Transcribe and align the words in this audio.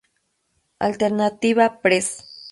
Alternative 0.79 1.77
Press. 1.83 2.23